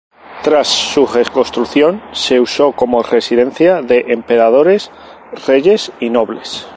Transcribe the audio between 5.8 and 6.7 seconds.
y nobles.